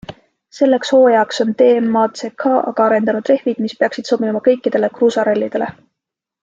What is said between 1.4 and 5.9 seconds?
on DMACK aga arendanud rehvid, mis peaksid sobima kõikidele kruusarallidele.